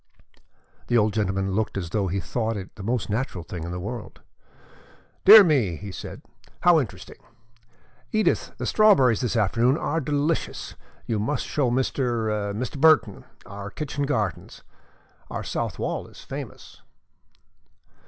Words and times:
The 0.87 0.97
old 0.97 1.13
gentleman 1.13 1.51
looked 1.51 1.77
as 1.77 1.91
though 1.91 2.07
he 2.07 2.19
thought 2.19 2.57
it 2.57 2.73
the 2.73 2.81
most 2.81 3.07
natural 3.07 3.43
thing 3.43 3.63
in 3.65 3.69
the 3.71 3.79
world. 3.79 4.19
"Dear 5.25 5.43
me," 5.43 5.75
he 5.75 5.91
said, 5.91 6.23
"how 6.61 6.79
interesting! 6.79 7.17
Edith, 8.11 8.53
the 8.57 8.65
strawberries 8.65 9.21
this 9.21 9.35
afternoon 9.35 9.77
are 9.77 10.01
delicious. 10.01 10.73
You 11.05 11.19
must 11.19 11.45
show 11.45 11.69
Mr. 11.69 12.51
Mr. 12.51 12.81
Burton 12.81 13.25
our 13.45 13.69
kitchen 13.69 14.07
gardens. 14.07 14.63
Our 15.29 15.43
south 15.43 15.77
wall 15.77 16.07
is 16.07 16.21
famous." 16.21 16.81